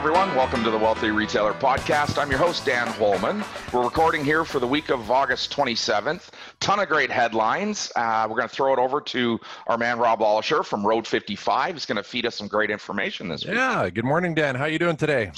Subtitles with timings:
[0.00, 0.34] everyone.
[0.34, 2.16] Welcome to the Wealthy Retailer Podcast.
[2.16, 3.44] I'm your host, Dan Holman.
[3.70, 6.30] We're recording here for the week of August 27th.
[6.58, 7.92] Ton of great headlines.
[7.94, 11.74] Uh, we're going to throw it over to our man, Rob Wallisher from Road 55.
[11.74, 13.56] He's going to feed us some great information this week.
[13.56, 13.90] Yeah.
[13.90, 14.54] Good morning, Dan.
[14.54, 15.32] How you doing today?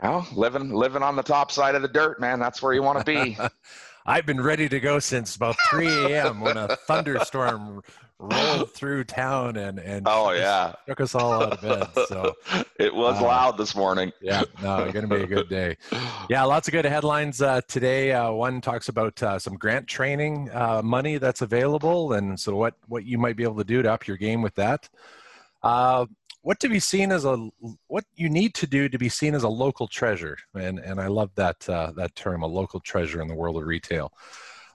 [0.00, 2.38] Well, living living on the top side of the dirt, man.
[2.38, 3.36] That's where you want to be.
[4.04, 6.40] I've been ready to go since about 3 a.m.
[6.40, 7.82] when a thunderstorm
[8.18, 12.06] rolled through town and and oh yeah took us all out of bed.
[12.06, 12.34] So
[12.78, 14.12] it was uh, loud this morning.
[14.20, 15.76] Yeah, no, it's going to be a good day.
[16.30, 18.12] Yeah, lots of good headlines uh, today.
[18.12, 22.74] Uh, one talks about uh, some grant training uh, money that's available, and so what
[22.86, 24.88] what you might be able to do to up your game with that.
[26.42, 27.48] Uh, what to be seen as a
[27.86, 31.06] what you need to do to be seen as a local treasure, and and I
[31.06, 34.12] love that that term, a local treasure in the world of retail.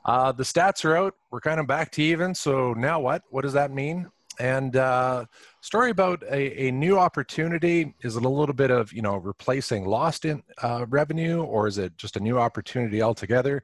[0.05, 1.15] Uh, the stats are out.
[1.31, 2.33] We're kind of back to even.
[2.33, 3.23] So now what?
[3.29, 4.09] What does that mean?
[4.39, 5.25] And uh,
[5.61, 7.95] story about a, a, new opportunity.
[8.03, 11.77] Is it a little bit of you know replacing lost in uh, revenue, or is
[11.77, 13.63] it just a new opportunity altogether?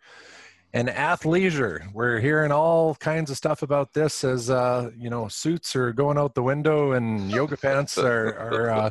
[0.75, 5.75] And athleisure, we're hearing all kinds of stuff about this as uh, you know suits
[5.75, 8.89] are going out the window and yoga pants are, are uh,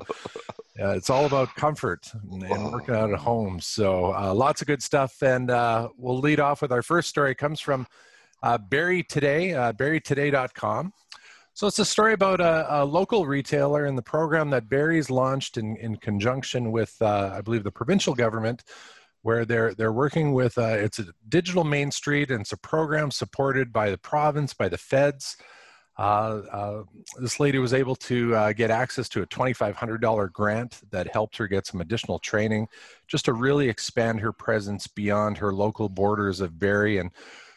[0.81, 3.61] uh, it's all about comfort and, and, working out at home.
[3.61, 5.23] So uh, lots of good stuff.
[5.23, 7.33] And uh, we'll lead off with our first story.
[7.33, 7.87] It comes from
[8.43, 10.93] uh, Barrie Today, uh, barrietoday.com.
[11.55, 15.59] So it's a story about a, a, local retailer and the program that Barrie's launched
[15.59, 18.65] in, in conjunction with, uh, I believe, the provincial government,
[19.23, 20.59] where they're they're working with.
[20.59, 24.69] Uh, it's a digital Main Street, and it's a program supported by the province, by
[24.69, 25.37] the feds.
[25.99, 26.83] Uh, uh,
[27.21, 31.47] this lady was able to uh, get access to a $2,500 grant that helped her
[31.47, 32.67] get some additional training
[33.07, 36.99] just to really expand her presence beyond her local borders of Barrie.
[36.99, 37.11] And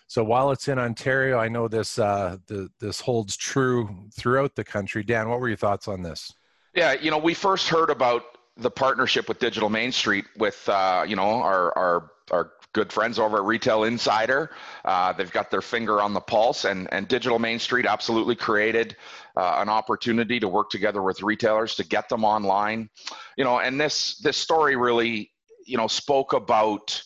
[0.08, 4.66] so while it's in Ontario, I know this, uh, the, this holds true throughout the
[4.66, 5.02] country.
[5.02, 6.34] Dan, what were your thoughts on this?
[6.76, 11.06] Yeah, you know, we first heard about the partnership with Digital Main Street with, uh,
[11.08, 14.52] you know, our, our, our good friends over at Retail Insider.
[14.84, 18.96] Uh, they've got their finger on the pulse, and, and Digital Main Street absolutely created
[19.38, 22.90] uh, an opportunity to work together with retailers to get them online.
[23.38, 25.32] You know, and this this story really,
[25.66, 27.02] you know, spoke about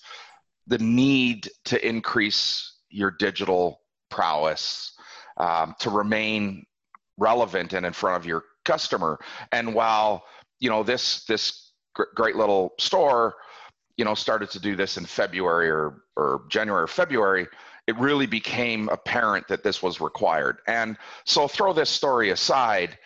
[0.68, 4.94] the need to increase your digital prowess
[5.38, 6.66] um, to remain
[7.18, 9.20] relevant and in front of your customer.
[9.52, 10.24] And while
[10.60, 11.72] you know this this
[12.16, 13.36] great little store
[13.98, 17.48] you know started to do this in February or or January or February,
[17.86, 20.60] it really became apparent that this was required.
[20.68, 22.98] And so throw this story aside.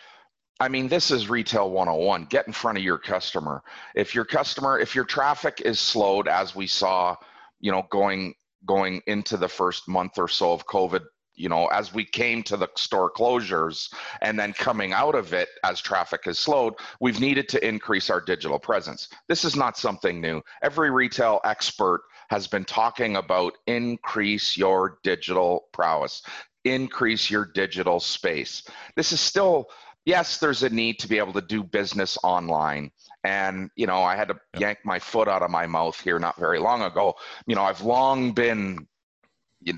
[0.60, 2.26] I mean, this is retail 101.
[2.26, 3.62] Get in front of your customer.
[3.94, 7.16] If your customer, if your traffic is slowed, as we saw,
[7.60, 8.34] you know, going
[8.66, 11.02] going into the first month or so of COVID
[11.36, 15.48] you know, as we came to the store closures and then coming out of it
[15.64, 19.08] as traffic has slowed, we've needed to increase our digital presence.
[19.28, 20.42] This is not something new.
[20.62, 26.22] Every retail expert has been talking about increase your digital prowess,
[26.64, 28.62] increase your digital space.
[28.96, 29.66] This is still,
[30.04, 32.90] yes, there's a need to be able to do business online.
[33.24, 34.60] And, you know, I had to yep.
[34.60, 37.14] yank my foot out of my mouth here not very long ago.
[37.46, 38.86] You know, I've long been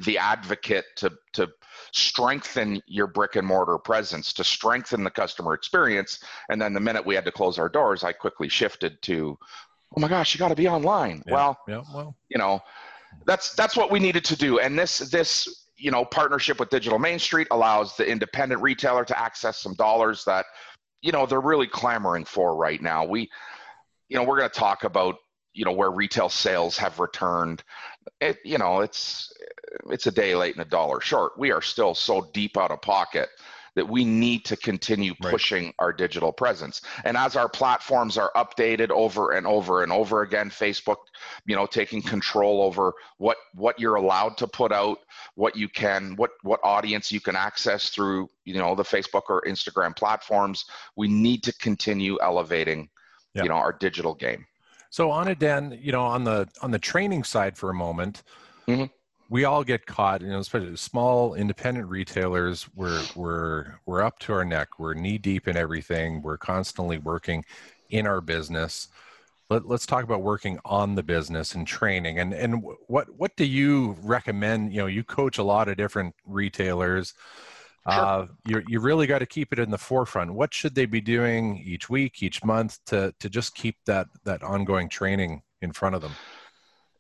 [0.05, 1.49] the advocate to to
[1.93, 6.21] strengthen your brick and mortar presence to strengthen the customer experience.
[6.51, 9.39] And then the minute we had to close our doors i quickly shifted to
[9.97, 11.23] oh my gosh you got to be online.
[11.27, 12.17] Yeah, well yeah, well.
[12.29, 12.61] you know
[13.25, 14.59] that's that's what we needed to do.
[14.59, 19.19] And this this you know partnership with digital main street allows the independent retailer to
[19.19, 20.47] access some dollars that
[21.03, 23.05] you know they're really clamoring for right now.
[23.05, 23.31] We
[24.09, 25.17] you know we're going to talk about
[25.53, 27.63] you know where retail sales have returned.
[28.21, 29.33] It you know it's
[29.91, 31.39] it's a day late and a dollar short.
[31.39, 33.29] We are still so deep out of pocket
[33.77, 35.75] that we need to continue pushing right.
[35.79, 36.81] our digital presence.
[37.05, 40.97] And as our platforms are updated over and over and over again, Facebook,
[41.45, 45.01] you know, taking control over what what you're allowed to put out,
[45.35, 49.43] what you can, what what audience you can access through, you know, the Facebook or
[49.47, 50.65] Instagram platforms,
[50.97, 52.89] we need to continue elevating,
[53.35, 53.45] yep.
[53.45, 54.47] you know, our digital game.
[54.89, 58.23] So on it, Dan, you know, on the on the training side for a moment,
[58.67, 58.87] mm-hmm
[59.29, 62.69] we all get caught, you know, especially small independent retailers.
[62.75, 64.79] We're we're we're up to our neck.
[64.79, 66.23] We're knee deep in everything.
[66.23, 67.45] We're constantly working
[67.91, 68.89] in our business.
[69.49, 72.19] Let, us talk about working on the business and training.
[72.19, 74.73] And and what what do you recommend?
[74.73, 77.15] You know, you coach a lot of different retailers.
[77.89, 78.05] Sure.
[78.05, 80.35] Uh, you you really got to keep it in the forefront.
[80.35, 84.43] What should they be doing each week, each month to to just keep that that
[84.43, 86.13] ongoing training in front of them?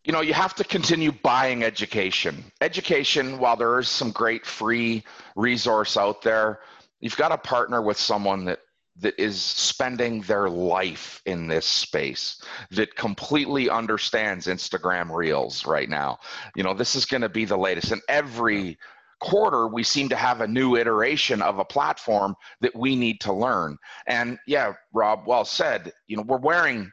[0.07, 2.45] You know, you have to continue buying education.
[2.61, 5.03] Education, while there is some great free
[5.35, 6.61] resource out there,
[7.01, 8.61] you've got to partner with someone that
[8.99, 16.19] that is spending their life in this space that completely understands Instagram Reels right now.
[16.55, 17.93] You know, this is going to be the latest.
[17.93, 18.79] And every
[19.21, 23.35] quarter, we seem to have a new iteration of a platform that we need to
[23.35, 23.77] learn.
[24.07, 25.93] And yeah, Rob, well said.
[26.07, 26.91] You know, we're wearing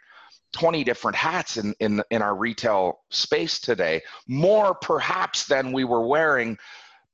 [0.53, 6.07] 20 different hats in, in, in our retail space today, more perhaps than we were
[6.07, 6.57] wearing,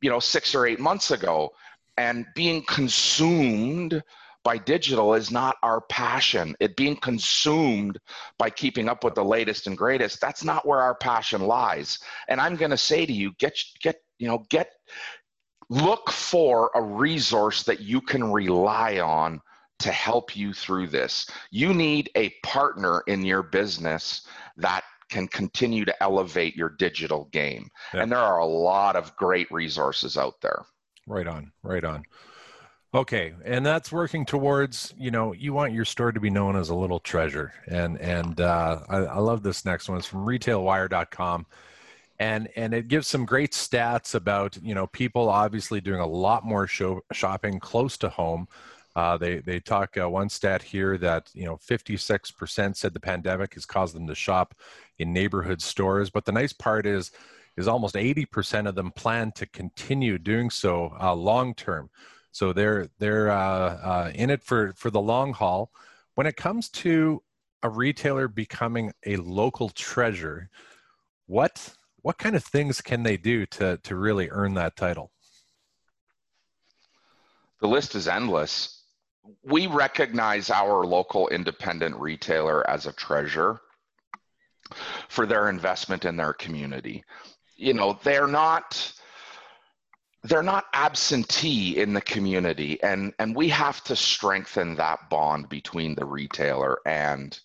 [0.01, 1.51] you know, six or eight months ago.
[1.97, 4.01] And being consumed
[4.43, 6.55] by digital is not our passion.
[6.59, 7.99] It being consumed
[8.37, 11.99] by keeping up with the latest and greatest, that's not where our passion lies.
[12.27, 14.71] And I'm going to say to you, get get you know, get
[15.69, 19.41] look for a resource that you can rely on
[19.79, 21.29] to help you through this.
[21.51, 24.27] You need a partner in your business
[24.57, 27.69] that can continue to elevate your digital game.
[27.93, 30.63] And there are a lot of great resources out there.
[31.07, 32.03] Right on, right on.
[32.93, 36.69] Okay, and that's working towards you know you want your store to be known as
[36.69, 39.99] a little treasure, and and uh, I, I love this next one.
[39.99, 41.45] It's from RetailWire.com,
[42.17, 46.43] and and it gives some great stats about you know people obviously doing a lot
[46.43, 48.47] more show, shopping close to home.
[48.95, 53.53] Uh, they they talk uh, one stat here that you know 56% said the pandemic
[53.53, 54.55] has caused them to shop
[54.97, 57.11] in neighborhood stores, but the nice part is
[57.57, 61.89] is almost 80% of them plan to continue doing so uh, long term.
[62.31, 65.71] So they're they're uh, uh, in it for for the long haul.
[66.15, 67.21] When it comes to
[67.61, 70.49] a retailer becoming a local treasure,
[71.27, 75.11] what what kind of things can they do to to really earn that title?
[77.61, 78.78] The list is endless.
[79.43, 83.59] We recognize our local independent retailer as a treasure
[85.07, 87.03] for their investment in their community.
[87.55, 88.93] You know, they're not
[90.23, 95.95] they're not absentee in the community and and we have to strengthen that bond between
[95.95, 97.39] the retailer and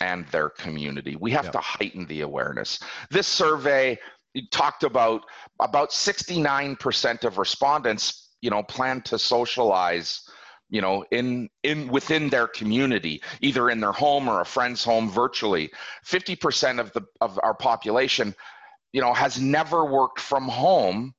[0.00, 1.16] and their community.
[1.16, 2.80] We have to heighten the awareness.
[3.10, 3.98] This survey
[4.50, 5.22] talked about
[5.60, 10.28] about 69% of respondents you know plan to socialize
[10.72, 15.08] you know in in within their community either in their home or a friend's home
[15.08, 15.70] virtually
[16.04, 18.34] 50% of the of our population
[18.92, 21.14] you know has never worked from home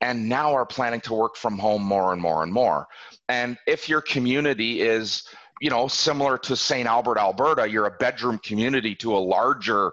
[0.00, 2.86] and now are planning to work from home more and more and more.
[3.28, 5.24] And if your community is,
[5.60, 6.86] you know, similar to St.
[6.86, 9.92] Albert, Alberta, you're a bedroom community to a larger,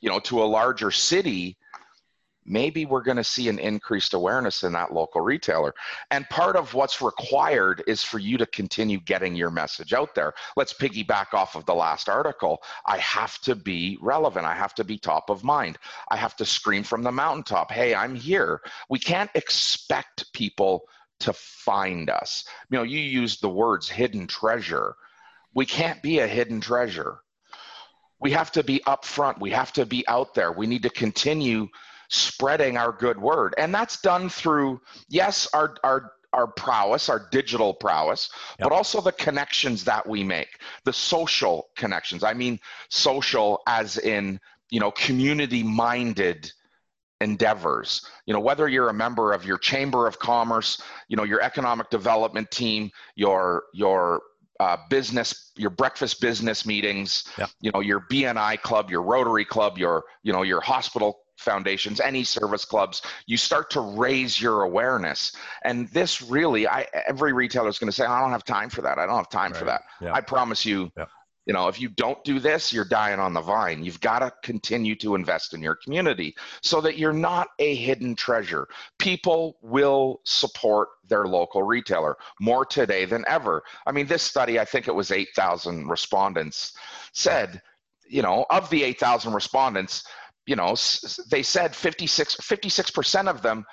[0.00, 1.56] you know, to a larger city,
[2.46, 5.74] maybe we're going to see an increased awareness in that local retailer.
[6.10, 10.32] And part of what's required is for you to continue getting your message out there.
[10.56, 12.62] Let's piggyback off of the last article.
[12.86, 14.46] I have to be relevant.
[14.46, 15.78] I have to be top of mind.
[16.10, 18.60] I have to scream from the mountaintop hey, I'm here.
[18.88, 20.84] We can't expect people
[21.20, 22.44] to find us.
[22.70, 24.94] You know, you used the words hidden treasure.
[25.54, 27.20] We can't be a hidden treasure.
[28.20, 29.40] We have to be upfront.
[29.40, 30.52] We have to be out there.
[30.52, 31.68] We need to continue
[32.08, 33.54] spreading our good word.
[33.58, 38.68] And that's done through, yes, our, our, our prowess, our digital prowess, yep.
[38.68, 42.22] but also the connections that we make, the social connections.
[42.22, 46.52] I mean, social as in, you know, community minded
[47.20, 51.40] endeavors you know whether you're a member of your chamber of commerce you know your
[51.40, 54.20] economic development team your your
[54.60, 57.46] uh, business your breakfast business meetings yeah.
[57.60, 62.24] you know your bni club your rotary club your you know your hospital foundations, any
[62.24, 65.32] service clubs, you start to raise your awareness.
[65.64, 68.82] And this really, I every retailer is going to say, I don't have time for
[68.82, 68.98] that.
[68.98, 69.58] I don't have time right.
[69.58, 69.82] for that.
[70.00, 70.12] Yeah.
[70.12, 71.06] I promise you, yeah.
[71.46, 73.84] you know, if you don't do this, you're dying on the vine.
[73.84, 78.16] You've got to continue to invest in your community so that you're not a hidden
[78.16, 78.66] treasure.
[78.98, 83.62] People will support their local retailer more today than ever.
[83.86, 86.72] I mean, this study, I think it was 8,000 respondents,
[87.12, 87.62] said,
[88.08, 90.04] you know, of the 8,000 respondents,
[90.46, 90.74] you know,
[91.30, 93.64] they said 56, 56% of them,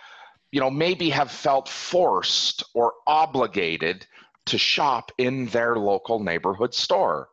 [0.52, 4.06] you know, maybe have felt forced or obligated
[4.48, 7.30] to shop in their local neighborhood store.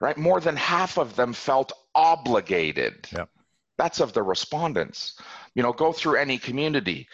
[0.00, 0.16] Right?
[0.16, 3.08] More than half of them felt obligated.
[3.12, 3.30] Yep.
[3.78, 5.18] That's of the respondents.
[5.54, 7.08] You know, go through any community.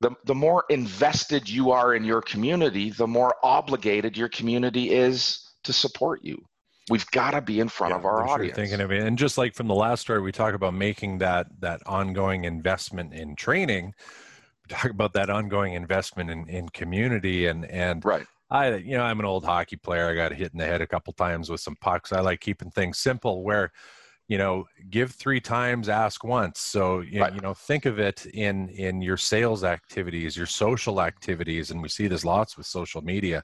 [0.00, 5.50] The, the more invested you are in your community, the more obligated your community is
[5.64, 6.47] to support you.
[6.90, 8.56] We've got to be in front yeah, of our audience.
[8.56, 11.18] Sure thinking of it, and just like from the last story, we talk about making
[11.18, 13.94] that that ongoing investment in training.
[14.64, 18.26] We talk about that ongoing investment in, in community and and right.
[18.50, 20.08] I you know I'm an old hockey player.
[20.08, 22.12] I got hit in the head a couple times with some pucks.
[22.12, 23.72] I like keeping things simple where
[24.28, 27.34] you know give three times ask once so you, right.
[27.34, 31.88] you know think of it in in your sales activities your social activities and we
[31.88, 33.42] see this lots with social media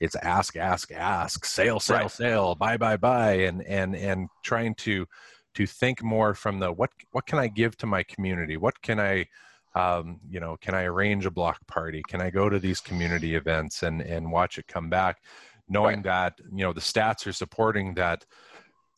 [0.00, 2.10] it's ask, ask, ask, sale, sale, Right.
[2.10, 5.06] sale, buy, buy, buy, and and and trying to
[5.54, 8.56] to think more from the what what can I give to my community?
[8.56, 9.26] What can I
[9.76, 12.00] um, you know, can I arrange a block party?
[12.08, 15.22] Can I go to these community events and and watch it come back,
[15.68, 18.24] knowing that you know the stats are supporting that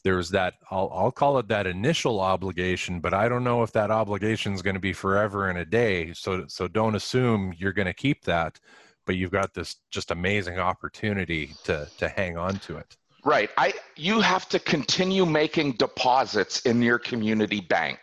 [0.04, 3.90] there's that I'll, I'll call it that initial obligation but i don't know if that
[3.90, 7.86] obligation is going to be forever and a day so so don't assume you're going
[7.86, 8.60] to keep that
[9.06, 12.96] but you've got this just amazing opportunity to to hang on to it
[13.26, 13.50] Right.
[13.56, 17.98] I you have to continue making deposits in your community bank.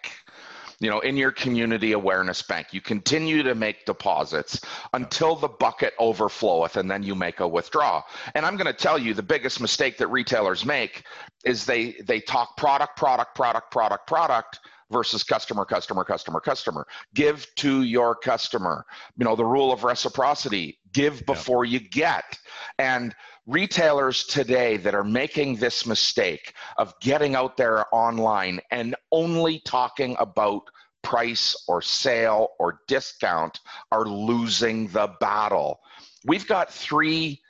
[0.82, 2.74] You know, in your community awareness bank.
[2.74, 4.60] You continue to make deposits
[4.92, 8.04] until the bucket overfloweth and then you make a withdrawal.
[8.36, 11.06] And I'm going to tell you the biggest mistake that retailers make
[11.46, 14.60] is they they talk product product product product product
[14.94, 16.88] versus customer customer customer customer.
[17.14, 18.86] Give to your customer.
[19.18, 22.40] You know, the rule of reciprocity, give before you get.
[22.80, 23.14] And
[23.46, 30.16] retailers today that are making this mistake of getting out there online and only talking
[30.20, 30.62] about
[31.02, 33.60] price or sale or discount
[33.92, 35.80] are losing the battle.
[36.26, 37.42] We've got three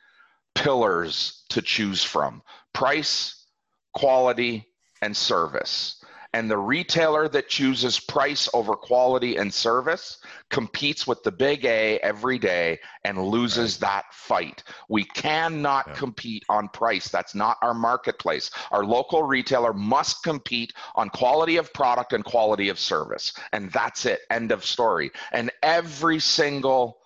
[0.56, 2.42] pillars to choose from
[2.74, 3.46] price,
[3.94, 4.68] quality,
[5.02, 6.03] and service.
[6.34, 10.18] And the retailer that chooses price over quality and service
[10.50, 14.64] competes with the big A every day and loses that fight.
[14.90, 15.94] We cannot Yeah.
[15.94, 17.08] compete on price.
[17.10, 18.50] That's not our marketplace.
[18.72, 23.34] Our local retailer must compete on quality of product and quality of service.
[23.52, 24.22] And that's it.
[24.32, 25.12] End of story.
[25.32, 27.03] And every single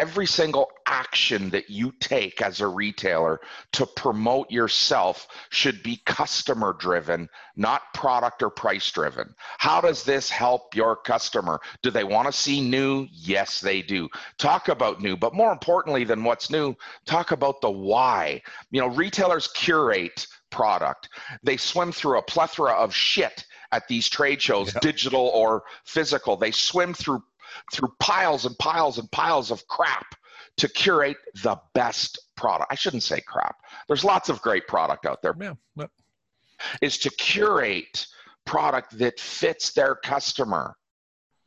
[0.00, 3.38] every single action that you take as a retailer
[3.72, 9.34] to promote yourself should be customer driven, not product or price driven.
[9.58, 11.60] How does this help your customer?
[11.82, 13.06] Do they want to see new?
[13.12, 14.08] Yes, they do.
[14.38, 18.40] Talk about new, but more importantly than what's new, talk about the why.
[18.70, 21.10] You know, retailers curate product,
[21.42, 24.80] they swim through a plethora of shit at these trade shows, Yeah.
[24.80, 26.36] digital or physical.
[26.36, 27.22] They swim through
[27.72, 30.14] through piles and piles and piles of crap
[30.56, 32.70] to curate the best product.
[32.70, 33.56] I shouldn't say crap.
[33.88, 35.34] There's lots of great product out there.
[35.40, 35.90] yeah yep.
[36.82, 38.06] Is to curate
[38.44, 40.76] product that fits their customer,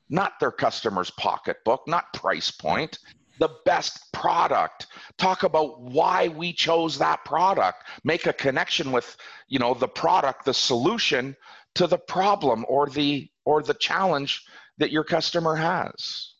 [0.09, 2.97] not their customer's pocketbook, not price point.
[3.39, 4.87] The best product.
[5.17, 7.83] Talk about why we chose that product.
[8.03, 9.17] Make a connection with,
[9.47, 11.35] you know, the product, the solution
[11.75, 14.45] to the problem or the or the challenge
[14.77, 16.33] that your customer has.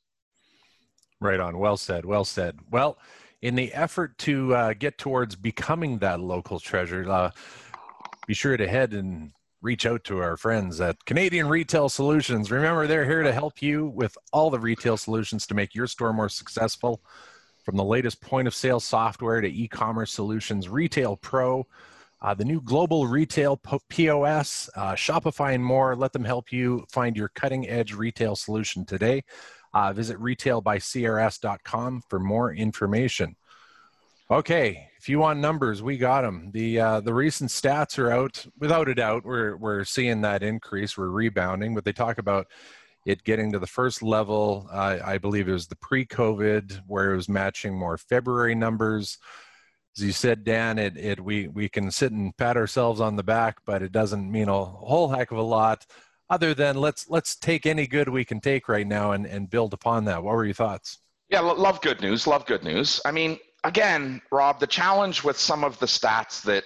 [1.19, 1.57] Right on.
[1.57, 2.05] Well said.
[2.05, 2.59] Well said.
[2.69, 2.97] Well,
[3.41, 7.31] in the effort to uh, get towards becoming that local treasure, uh,
[8.27, 12.51] be sure to head and reach out to our friends at Canadian Retail Solutions.
[12.51, 16.13] Remember, they're here to help you with all the retail solutions to make your store
[16.13, 17.01] more successful.
[17.63, 21.65] From the latest point of sale software to e commerce solutions, Retail Pro,
[22.23, 25.95] uh, the new global retail POS, uh, Shopify, and more.
[25.95, 29.23] Let them help you find your cutting edge retail solution today.
[29.73, 33.35] Uh, visit retailbycrs.com for more information.
[34.31, 36.49] Okay, if you want numbers, we got them.
[36.53, 38.45] The uh, the recent stats are out.
[38.57, 40.97] Without a doubt, we're we're seeing that increase.
[40.97, 42.47] We're rebounding, but they talk about
[43.05, 44.69] it getting to the first level.
[44.71, 49.17] Uh, I believe it was the pre-COVID, where it was matching more February numbers.
[49.97, 53.23] As you said, Dan, it, it we we can sit and pat ourselves on the
[53.23, 55.85] back, but it doesn't mean a whole heck of a lot
[56.29, 59.73] other than let's let's take any good we can take right now and, and build
[59.73, 60.23] upon that.
[60.23, 60.97] What were your thoughts?
[61.29, 62.25] Yeah, lo- love good news.
[62.25, 62.99] Love good news.
[63.05, 66.63] I mean, again, Rob, the challenge with some of the stats that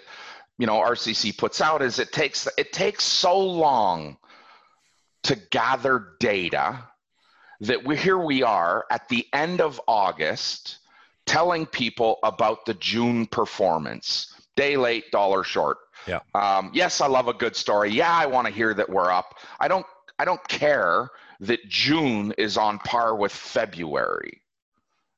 [0.57, 4.17] you know RCC puts out is it takes it takes so long
[5.23, 6.81] to gather data
[7.59, 10.79] that we here we are at the end of August
[11.27, 14.33] telling people about the June performance.
[14.55, 15.77] Day late, dollar short.
[16.07, 16.21] Yeah.
[16.33, 17.91] Um, yes, I love a good story.
[17.91, 19.35] Yeah, I want to hear that we're up.
[19.59, 19.85] I don't.
[20.19, 21.09] I don't care
[21.41, 24.41] that June is on par with February.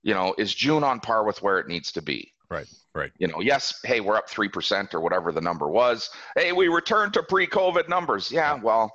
[0.03, 2.33] You know, is June on par with where it needs to be?
[2.49, 3.11] Right, right.
[3.17, 6.09] You know, yes, hey, we're up 3% or whatever the number was.
[6.35, 8.31] Hey, we returned to pre COVID numbers.
[8.31, 8.91] Yeah, well,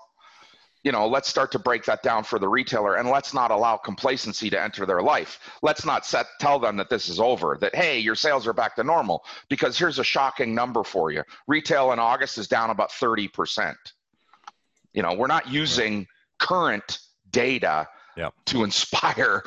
[0.84, 3.76] you know, let's start to break that down for the retailer and let's not allow
[3.78, 5.40] complacency to enter their life.
[5.62, 8.76] Let's not set, tell them that this is over, that, hey, your sales are back
[8.76, 9.24] to normal.
[9.48, 13.74] Because here's a shocking number for you retail in August is down about 30%.
[14.92, 16.06] You know, we're not using
[16.38, 17.00] current
[17.30, 18.32] data Yep.
[18.46, 19.42] to inspire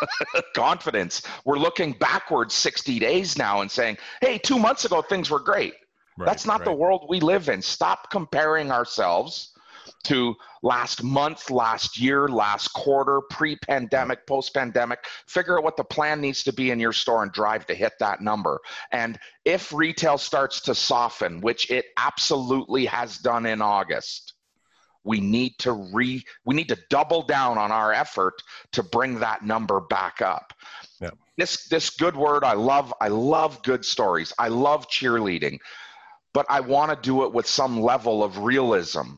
[0.54, 1.20] confidence.
[1.44, 5.74] We're looking backwards 60 days now and saying, hey, two months ago, things were great.
[6.16, 7.60] right That's not the world we live in.
[7.60, 9.52] Stop comparing ourselves
[10.04, 15.04] to last month, last year, last quarter, pre pandemic, post pandemic.
[15.26, 17.92] Figure out what the plan needs to be in your store and drive to hit
[18.00, 18.60] that number.
[18.92, 24.34] And if retail starts to soften, which it absolutely has done in August,
[25.06, 28.34] we need to re we need to double down on our effort
[28.72, 30.52] to bring that number back up
[31.00, 31.10] yeah.
[31.38, 35.58] this this good word i love i love good stories i love cheerleading
[36.34, 39.14] but i want to do it with some level of realism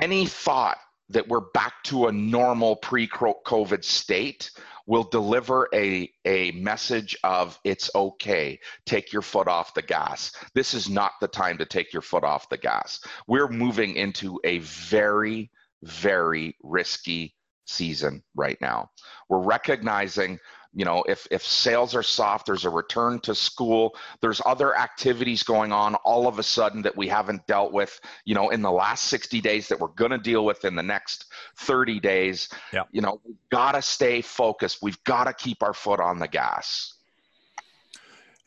[0.00, 0.78] any thought
[1.10, 4.50] that we're back to a normal pre-covid state
[4.86, 8.58] will deliver a, a message of it's okay.
[8.86, 10.32] Take your foot off the gas.
[10.54, 13.00] This is not the time to take your foot off the gas.
[13.28, 15.50] We're moving into a very,
[15.82, 17.34] very risky
[17.66, 18.90] season right now.
[19.28, 20.38] We're recognizing
[20.72, 25.42] you know if if sales are soft there's a return to school there's other activities
[25.42, 28.70] going on all of a sudden that we haven't dealt with you know in the
[28.70, 32.48] last 60 days that we're going to deal with in the next 30 days.
[32.72, 32.84] Yeah.
[32.92, 34.78] you know we've got to stay focused.
[34.82, 36.94] We've got to keep our foot on the gas.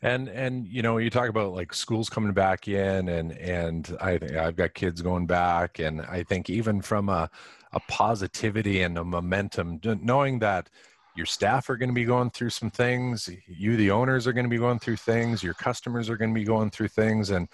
[0.02, 4.18] And and you know you talk about like schools coming back in and and i
[4.18, 5.78] think i've got kids going back.
[5.78, 7.30] And i think even from a
[7.72, 10.70] a positivity and a momentum knowing that
[11.16, 14.44] your staff are going to be going through some things you the owners are going
[14.44, 17.48] to be going through things your customers are going to be going through things and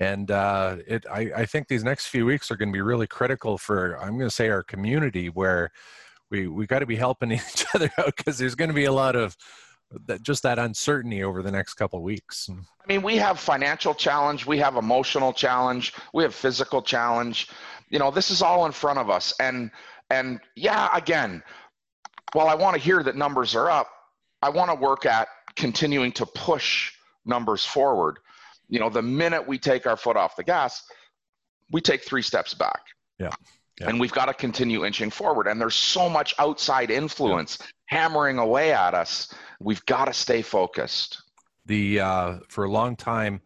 [0.00, 3.06] and uh, it I, I think these next few weeks are going to be really
[3.06, 5.70] critical for i'm going to say our community where
[6.30, 8.92] we we got to be helping each other out because there's going to be a
[8.92, 9.36] lot of
[10.06, 12.48] that just that uncertainty over the next couple weeks.
[12.50, 17.48] I mean we have financial challenge we have emotional challenge we have physical challenge.
[17.90, 19.70] You know this is all in front of us and
[20.10, 21.42] and yeah again
[22.34, 23.88] while I want to hear that numbers are up,
[24.42, 26.92] I want to work at continuing to push
[27.24, 28.18] numbers forward.
[28.68, 30.82] You know, the minute we take our foot off the gas,
[31.70, 32.80] we take three steps back.
[33.18, 33.30] Yeah.
[33.80, 33.88] yeah.
[33.88, 35.46] And we've got to continue inching forward.
[35.46, 37.66] And there's so much outside influence yeah.
[37.86, 39.32] hammering away at us.
[39.60, 41.22] We've got to stay focused.
[41.66, 43.40] The uh, for a long time,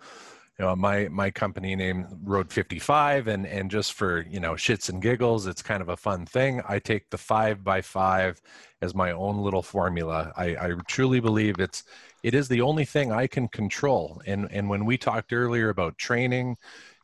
[0.59, 4.89] you know my my company name road 55 and and just for you know shits
[4.89, 6.61] and giggles it's kind of a fun thing.
[6.69, 8.41] I take the five by five
[8.83, 10.33] as my own little formula.
[10.37, 11.85] I i truly believe it's
[12.25, 14.21] it is the only thing i can control.
[14.27, 16.57] And and when we talked earlier about training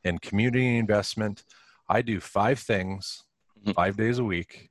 [0.04, 1.44] and community investment
[1.88, 3.22] i do five things
[3.60, 3.72] mm-hmm.
[3.72, 4.70] five days a week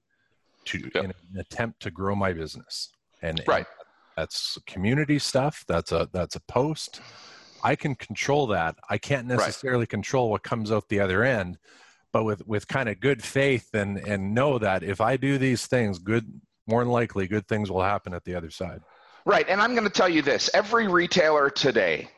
[0.65, 1.03] to yep.
[1.03, 2.89] in an attempt to grow my business.
[3.21, 3.57] And right.
[3.57, 3.67] and
[4.17, 5.63] that's community stuff.
[5.67, 7.01] That's a that's a post
[7.63, 8.75] I can control that.
[8.89, 9.89] I can't necessarily right.
[9.89, 11.57] control what comes out the other end,
[12.11, 15.65] but with with kind of good faith and and know that if I do these
[15.65, 18.81] things, good more than likely good things will happen at the other side.
[19.25, 22.09] Right, and I'm going to tell you this: every retailer today,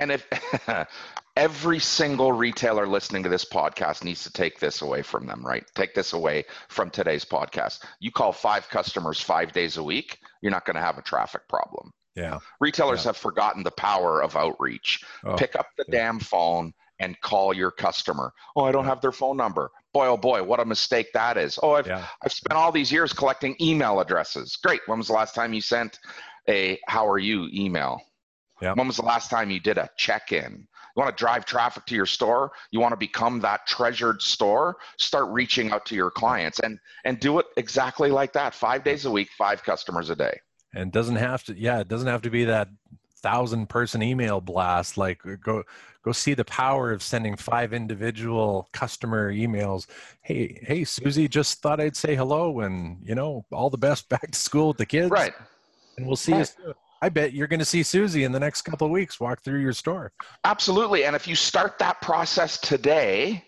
[0.00, 0.26] and if
[1.36, 5.64] every single retailer listening to this podcast needs to take this away from them, right?
[5.74, 7.84] Take this away from today's podcast.
[8.00, 11.48] You call five customers five days a week, you're not going to have a traffic
[11.48, 11.92] problem.
[12.14, 12.38] Yeah.
[12.60, 13.10] Retailers yeah.
[13.10, 15.04] have forgotten the power of outreach.
[15.24, 15.98] Oh, Pick up the yeah.
[15.98, 18.32] damn phone and call your customer.
[18.56, 19.70] Oh, I don't have their phone number.
[19.92, 21.58] Boy, oh boy, what a mistake that is.
[21.62, 21.86] Oh, I've.
[22.22, 24.56] I've spent all these years collecting email addresses.
[24.56, 24.80] Great.
[24.86, 25.98] When was the last time you sent
[26.48, 28.00] a how are you email?
[28.60, 28.74] Yeah.
[28.74, 30.66] When was the last time you did a check in?
[30.96, 32.52] You want to drive traffic to your store?
[32.72, 34.76] You want to become that treasured store?
[34.98, 38.54] Start reaching out to your clients and and do it exactly like that.
[38.54, 40.38] 5 days a week, 5 customers a day
[40.74, 42.68] and doesn't have to yeah it doesn't have to be that
[43.16, 45.62] thousand person email blast like uh, go
[46.02, 49.86] go see the power of sending five individual customer emails
[50.22, 54.30] hey hey susie just thought i'd say hello and you know all the best back
[54.30, 55.34] to school with the kids right
[55.96, 56.54] and we'll see right.
[56.64, 59.42] you I bet you're going to see Susie in the next couple of weeks walk
[59.42, 60.12] through your store.
[60.44, 61.04] Absolutely.
[61.04, 63.42] And if you start that process today,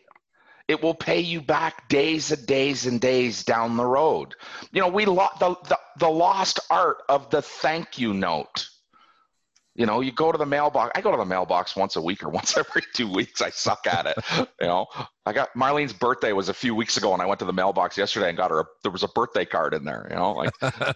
[0.69, 4.35] it will pay you back days and days and days down the road.
[4.73, 8.69] You know, we lo- the, the the lost art of the thank you note.
[9.75, 10.93] You know, you go to the mailbox.
[10.95, 13.41] I go to the mailbox once a week or once every two weeks.
[13.41, 14.19] I suck at it.
[14.61, 14.87] you know,
[15.25, 17.97] I got Marlene's birthday was a few weeks ago, and I went to the mailbox
[17.97, 18.61] yesterday and got her.
[18.61, 20.07] A, there was a birthday card in there.
[20.11, 20.93] You know, like uh,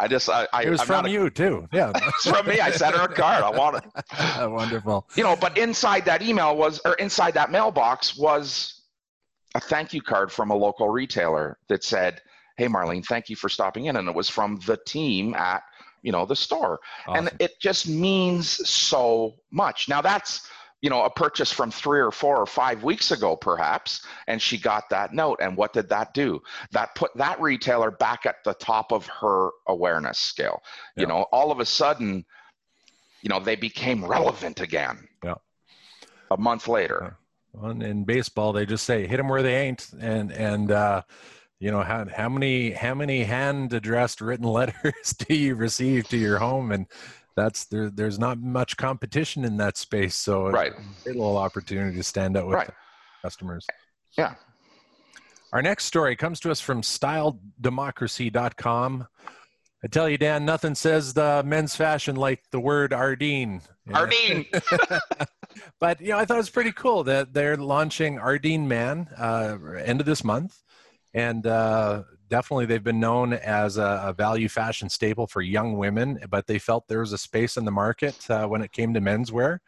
[0.00, 1.68] I just I, I it was I'm from you a, too.
[1.72, 2.58] Yeah, it's from me.
[2.58, 3.44] I sent her a card.
[3.44, 4.50] I want it.
[4.50, 5.08] Wonderful.
[5.14, 8.82] You know, but inside that email was, or inside that mailbox was
[9.54, 12.22] a thank you card from a local retailer that said,
[12.56, 15.62] "Hey, Marlene, thank you for stopping in," and it was from the team at
[16.04, 17.28] you know the store, awesome.
[17.28, 19.88] and it just means so much.
[19.88, 20.48] Now that's
[20.82, 24.58] you know a purchase from three or four or five weeks ago perhaps and she
[24.58, 25.38] got that note.
[25.40, 26.42] And what did that do?
[26.72, 30.62] That put that retailer back at the top of her awareness scale.
[30.94, 31.00] Yeah.
[31.00, 32.26] you know all of a sudden
[33.22, 35.08] you know they became relevant again.
[35.24, 35.36] Yeah.
[36.30, 37.16] A month later.
[37.58, 41.02] On in baseball, they just say hit them where they ain't, and and uh,
[41.64, 46.18] you know how how many how many hand addressed written letters do you receive to
[46.18, 46.84] your home, and
[47.36, 47.88] that's there.
[47.88, 52.48] There's not much competition in that space, so right, a little opportunity to stand out
[52.48, 52.68] with right.
[53.22, 53.66] customers.
[54.18, 54.34] Yeah.
[55.54, 59.06] Our next story comes to us from StyleDemocracy.com.
[59.82, 63.62] I tell you, Dan, nothing says the men's fashion like the word Ardene.
[63.88, 64.48] Ardene.
[65.80, 69.56] but you know, I thought it was pretty cool that they're launching Ardene Man uh,
[69.82, 70.62] end of this month,
[71.14, 76.18] and uh, definitely they've been known as a, a, value fashion staple for young women.
[76.28, 79.00] But they felt there was a space in the market uh, when it came to
[79.00, 79.60] menswear.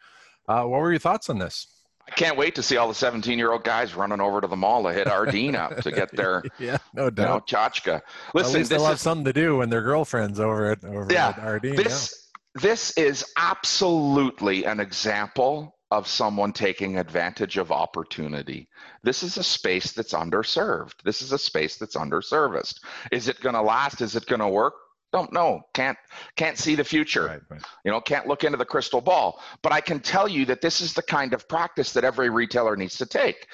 [0.47, 1.67] Uh, what were your thoughts on this?
[2.05, 4.55] I can't wait to see all the 17 year old guys running over to the
[4.55, 7.51] mall to hit Ardene up to get their yeah, no doubt.
[7.51, 8.01] You know.
[8.33, 11.11] Listen, at least they'll is, have something to do when their girlfriends over at over
[11.11, 11.75] yeah, at Ardene.
[11.75, 12.61] This yeah.
[12.61, 18.67] this is absolutely an example of someone taking advantage of opportunity.
[19.03, 20.95] This is a space that's underserved.
[21.03, 22.79] This is a space that's underserviced.
[23.11, 24.01] Is it going to last?
[24.01, 24.73] Is it going to work?
[25.13, 25.97] don't know can't
[26.35, 27.61] can't see the future right, right.
[27.85, 30.81] you know can't look into the crystal ball but i can tell you that this
[30.81, 33.47] is the kind of practice that every retailer needs to take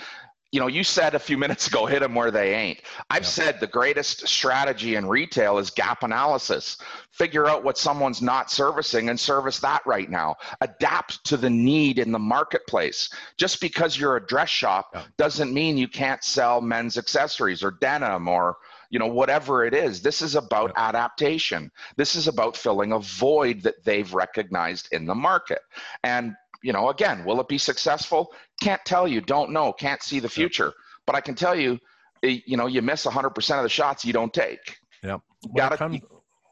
[0.54, 2.80] you know you said a few minutes ago hit them where they ain't.
[3.10, 3.32] I've yep.
[3.32, 6.78] said the greatest strategy in retail is gap analysis.
[7.10, 10.36] Figure out what someone's not servicing and service that right now.
[10.62, 13.10] Adapt to the need in the marketplace.
[13.36, 15.06] Just because you're a dress shop yep.
[15.18, 18.58] doesn't mean you can't sell men's accessories or denim or
[18.92, 20.04] you know whatever it is.
[20.04, 20.90] This is about yeah.
[20.90, 21.72] adaptation.
[21.98, 25.62] This is about filling a void that they've recognized in the market.
[26.04, 28.32] And you know again will it be successful
[28.64, 30.74] can't tell you don't know can't see the future.
[31.06, 31.80] But i can tell you
[32.24, 34.78] eh, you know you miss 100% of the shots you don't take.
[35.04, 35.18] Yeah
[35.50, 36.00] when, Gotta, it comes,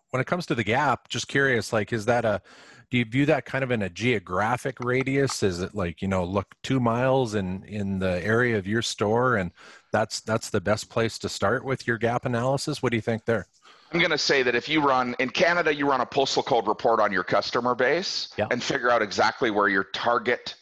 [0.09, 2.41] when it comes to the gap just curious like is that a
[2.89, 5.43] do you view that kind of in a geographic radius?
[5.43, 9.37] Is it like you know look two miles in in the area of your store
[9.37, 9.51] and
[9.93, 12.83] that's that's the best place to start with your gap analysis?
[12.83, 13.47] What do you think there?
[13.93, 16.67] I'm going to say that if you run in canada you run a postal code
[16.67, 18.47] report on your customer base yeah.
[18.49, 20.55] and figure out exactly where your target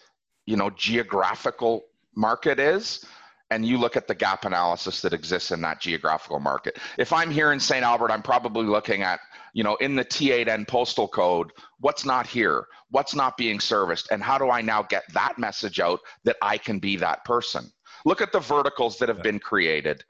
[0.50, 1.86] you know geographical
[2.16, 3.06] market is
[3.52, 6.78] and you look at the gap analysis that exists in that geographical market.
[6.98, 7.84] If I'm here in St.
[7.84, 9.20] Albert, I'm probably looking at,
[9.54, 14.22] you know, in the T8N postal code, what's not here, what's not being serviced, and
[14.22, 17.72] how do I now get that message out that I can be that person?
[18.06, 20.04] Look at the verticals that have been created.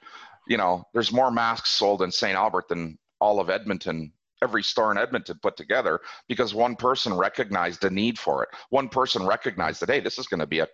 [0.47, 2.35] You know, there's more masks sold in St.
[2.37, 7.83] Albert than all of Edmonton every store in Edmonton put together because one person recognized
[7.83, 8.49] a need for it.
[8.69, 10.67] One person recognized that hey, this is going to be a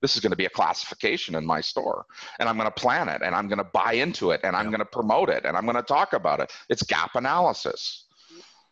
[0.00, 2.04] this is going to be a classification in my store
[2.38, 4.66] and i'm going to plan it and i'm going to buy into it and i'm
[4.66, 6.52] going to promote it and i'm going to talk about it.
[6.68, 8.06] It's gap analysis.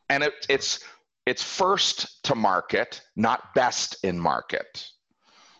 [0.09, 0.81] And it, it's
[1.27, 4.85] it's first to market not best in market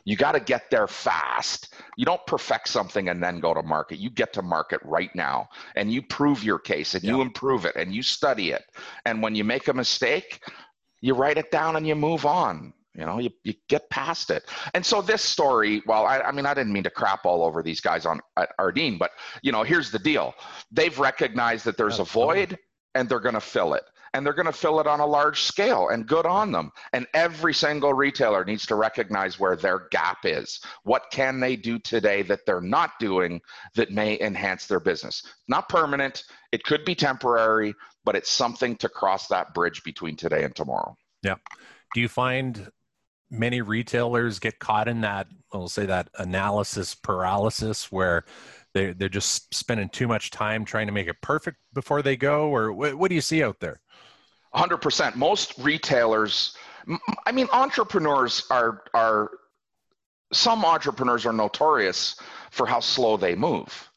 [0.05, 3.99] you got to get there fast you don't perfect something and then go to market
[3.99, 7.77] you get to market right now and you prove your case and you improve it
[7.77, 8.65] and you study it
[9.07, 10.41] and when you make a mistake
[11.01, 14.45] you write it down and you move on you know, you, you get past it.
[14.75, 17.63] And so this story, well, I, I mean, I didn't mean to crap all over
[17.63, 20.35] these guys on at Ardene, but you know, here's the deal.
[20.73, 22.59] They've recognized that there's a void
[22.95, 23.85] and they're going to fill it.
[24.13, 26.73] And they're going to fill it on a large scale and good on them.
[26.93, 30.61] And every single retailer needs to recognize where their gap is.
[30.83, 33.41] What can they do today that they're not doing
[33.77, 35.23] that may enhance their business?
[35.47, 40.45] Not permanent, it could be temporary, but it's something to cross that bridge between today
[40.45, 40.97] and tomorrow.
[41.23, 41.37] Yeah.
[41.95, 42.71] Do you find
[43.31, 48.25] many retailers get caught in that we'll say that analysis paralysis where
[48.75, 52.49] they they're just spending too much time trying to make it perfect before they go
[52.49, 53.81] or what, what do you see out there?
[54.55, 56.57] 100% most retailers
[57.25, 59.31] i mean entrepreneurs are are
[60.33, 62.17] some entrepreneurs are notorious
[62.51, 63.91] for how slow they move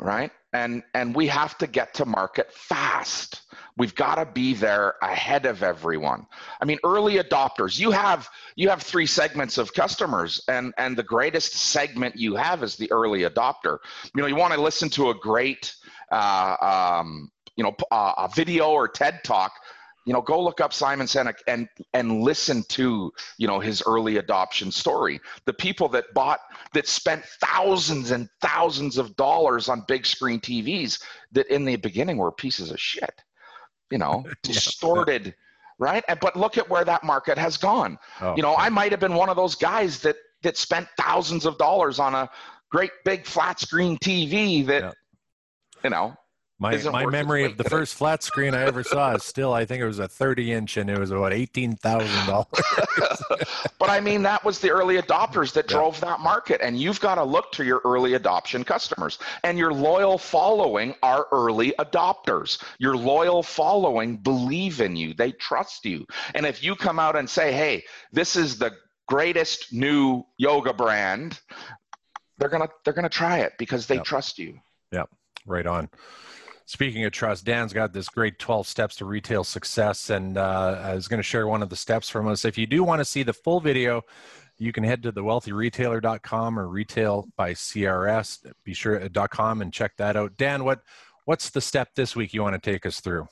[0.00, 0.32] right?
[0.52, 3.42] And and we have to get to market fast
[3.76, 6.26] we've got to be there ahead of everyone.
[6.60, 11.02] I mean early adopters you have you have three segments of customers and and the
[11.02, 13.78] greatest segment you have is the early adopter.
[14.14, 15.74] You know you want to listen to a great
[16.10, 16.56] uh,
[17.00, 19.52] um, you know uh, a video or ted talk
[20.06, 24.16] you know go look up simon sinek and and listen to you know his early
[24.16, 25.20] adoption story.
[25.44, 26.40] The people that bought
[26.72, 31.02] that spent thousands and thousands of dollars on big screen tvs
[31.32, 33.22] that in the beginning were pieces of shit
[33.90, 35.34] you know distorted
[35.78, 36.04] right?
[36.20, 37.98] But look at where that market has gone.
[38.20, 41.46] Oh, you know i might have been one of those guys that that spent thousands
[41.46, 42.28] of dollars on a
[42.70, 44.92] great big flat screen tv that yeah.
[45.84, 46.16] you know
[46.60, 47.74] My, my memory of the today.
[47.74, 50.76] first flat screen I ever saw is still, I think it was a 30 inch
[50.76, 53.68] and it was about $18,000.
[53.78, 56.10] but I mean, that was the early adopters that drove yeah.
[56.10, 56.60] that market.
[56.62, 59.18] And you've got to look to your early adoption customers.
[59.42, 62.62] And your loyal following are early adopters.
[62.78, 66.04] Your loyal following believe in you, they trust you.
[66.34, 68.72] And if you come out and say, hey, this is the
[69.08, 71.40] greatest new yoga brand,
[72.36, 74.04] they're gonna they're gonna try it because they yep.
[74.04, 74.60] trust you.
[74.92, 75.08] Yep,
[75.46, 75.88] right on.
[76.70, 81.18] Speaking of trust, Dan's got this great 12 steps to retail success, and uh, going
[81.18, 82.44] to share one of the steps from us.
[82.44, 84.02] If you do want to see the full video,
[84.56, 88.46] you can head to thewealthyretailer.com or retail by CRS.
[88.62, 90.36] Be sure uh, .com and check that out.
[90.36, 90.82] Dan, what
[91.24, 93.26] what's the step this week you want to take us through?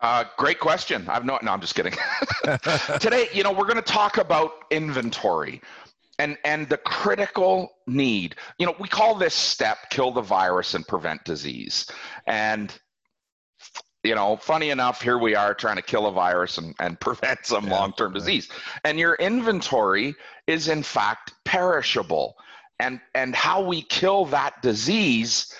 [0.00, 1.04] Uh, great question.
[1.08, 1.94] I've no, no, I'm just kidding.
[3.00, 5.60] Today, you know, we're going to talk about inventory
[6.18, 10.86] and and the critical need you know we call this step kill the virus and
[10.86, 11.90] prevent disease.
[12.26, 12.76] And
[14.02, 17.44] you know funny enough here we are trying to kill a virus and, and prevent
[17.44, 18.18] some yeah, long-term right.
[18.18, 18.48] disease.
[18.84, 20.14] And your inventory
[20.46, 22.36] is in fact perishable.
[22.78, 25.54] And and how we kill that disease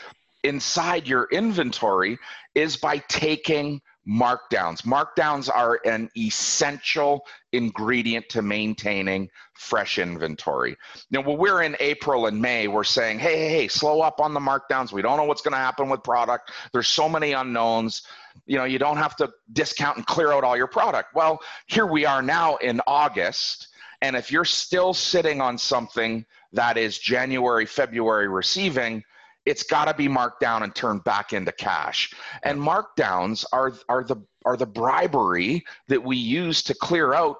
[0.45, 2.19] inside your inventory
[2.55, 4.83] is by taking markdowns.
[4.83, 10.77] Markdowns are an essential ingredient to maintaining fresh inventory.
[11.11, 14.35] Now, when we're in April and May, we're saying, hey, hey, hey, slow up on
[14.35, 14.92] the markdowns.
[14.92, 16.53] We don't know what's going to happen with product.
[16.73, 18.03] There's so many unknowns.
[18.47, 21.14] You know, you don't have to discount and clear out all your product.
[21.14, 23.69] Well, here we are now in August.
[24.03, 29.03] And if you're still sitting on something that is January, February receiving,
[29.47, 32.13] it's got to be marked down and turned back into cash.
[32.43, 37.39] And markdowns are are the are the bribery that we use to clear out,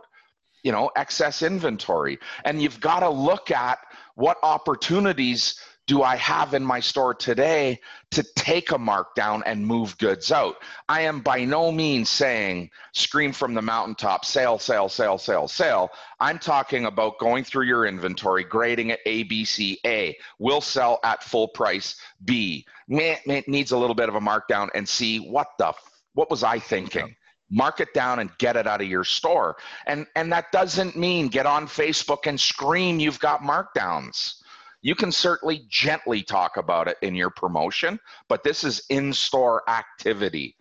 [0.62, 2.19] you know, excess inventory.
[2.45, 3.79] And you've got to look at
[4.14, 9.96] what opportunities do I have in my store today to take a markdown and move
[9.99, 10.57] goods out?
[10.88, 15.90] I am by no means saying scream from the mountaintop, sale, sale, sale, sale, sale.
[16.18, 20.99] I'm talking about going through your inventory, grading it A, B, C, A, will sell
[21.05, 25.68] at full price, B, needs a little bit of a markdown, and C, what the,
[25.68, 27.14] f- what was I thinking?
[27.49, 31.29] mark it down and get it out of your store and and that doesn't mean
[31.29, 34.42] get on facebook and scream you've got markdowns
[34.87, 39.68] you can certainly gently talk about it in your promotion, but this is in store
[39.68, 40.55] activity.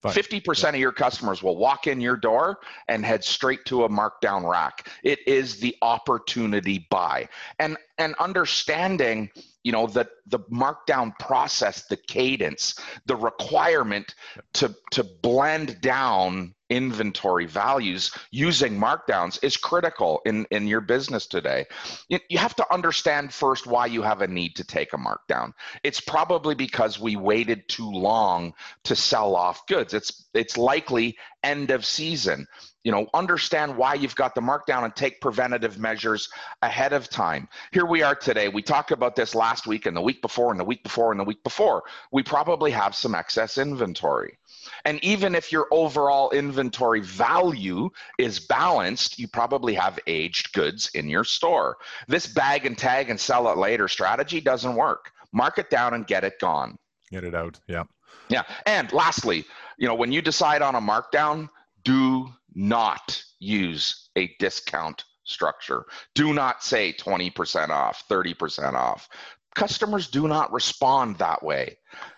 [0.00, 0.12] Fine.
[0.12, 4.48] 50% of your customers will walk in your door and head straight to a markdown
[4.48, 4.88] rack.
[5.02, 7.28] It is the opportunity buy.
[7.58, 9.28] And and understanding,
[9.64, 12.74] you know, that the markdown process, the cadence,
[13.06, 14.14] the requirement
[14.54, 21.66] to to blend down inventory values using markdowns is critical in, in your business today.
[22.08, 25.52] You have to understand first why you have a need to take a markdown.
[25.84, 29.92] It's probably because we waited too long to sell off goods.
[29.92, 32.46] It's it's likely end of season.
[32.84, 36.28] You know, understand why you've got the markdown and take preventative measures
[36.62, 37.48] ahead of time.
[37.70, 38.48] Here we are today.
[38.48, 41.20] We talked about this last week and the week before and the week before and
[41.20, 41.84] the week before.
[42.10, 44.36] We probably have some excess inventory.
[44.84, 51.08] And even if your overall inventory value is balanced, you probably have aged goods in
[51.08, 51.76] your store.
[52.08, 55.12] This bag and tag and sell it later strategy doesn't work.
[55.32, 56.76] Mark it down and get it gone.
[57.10, 57.60] Get it out.
[57.68, 57.84] Yeah.
[58.28, 58.42] Yeah.
[58.66, 59.44] And lastly,
[59.78, 61.48] you know, when you decide on a markdown,
[61.84, 65.84] do not use a discount structure.
[66.14, 69.08] Do not say 20% off, 30% off.
[69.54, 71.76] Customers do not respond that way.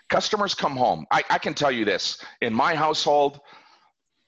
[0.09, 1.05] Customers come home.
[1.11, 3.39] I, I can tell you this in my household,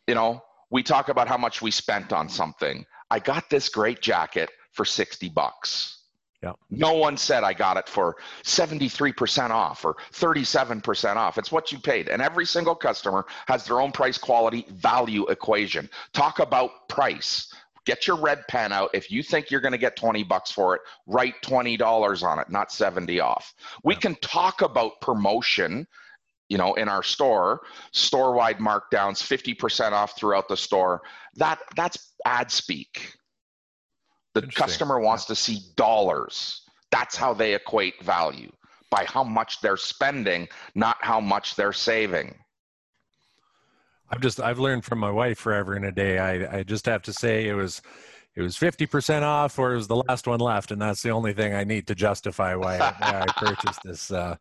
[0.08, 2.86] you know, we talk about how much we spent on something.
[3.10, 6.04] I got this great jacket for 60 bucks.
[6.44, 6.54] Yeah.
[6.70, 11.38] No one said I got it for 73% off or 37% off.
[11.40, 12.10] It's what you paid.
[12.10, 15.90] And every single customer has their own price quality value equation.
[16.14, 17.52] Talk about price.
[17.86, 18.92] Get your red pen out.
[18.94, 22.50] If you think you're going to get 20 bucks for it, write $20 on it,
[22.50, 23.56] not 70 off.
[23.84, 25.88] We can talk about promotion,
[26.50, 27.62] you know, in our store,
[27.94, 31.02] store-wide markdowns, 50% off throughout the store.
[31.36, 33.16] That that's ad speak.
[34.42, 36.62] The customer wants to see dollars.
[36.92, 38.52] That's how they equate value
[38.90, 42.36] by how much they're spending, not how much they're saving.
[44.10, 46.20] I've just I've learned from my wife forever in a day.
[46.20, 47.82] I I just have to say it was
[48.36, 51.34] it was 50% off or it was the last one left and that's the only
[51.34, 54.36] thing I need to justify why I, why I purchased this uh,